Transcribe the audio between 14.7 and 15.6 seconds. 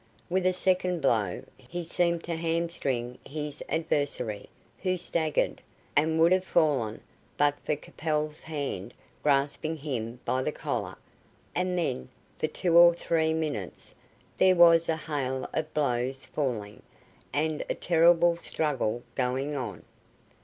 a hail